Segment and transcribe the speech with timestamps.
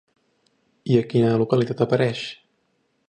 [0.93, 2.25] I a quina localitat apareix?